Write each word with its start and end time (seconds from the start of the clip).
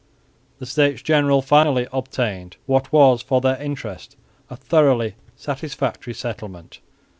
The 0.57 0.65
States 0.65 1.03
General 1.03 1.43
finally 1.43 1.85
obtained 1.93 2.57
what 2.65 2.91
was 2.91 3.21
for 3.21 3.39
their 3.39 3.57
interest 3.61 4.15
a 4.49 4.55
thoroughly 4.55 5.13
satisfactory 5.35 6.15
settlement. 6.15 6.79